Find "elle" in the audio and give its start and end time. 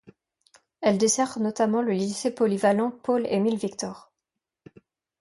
0.81-0.97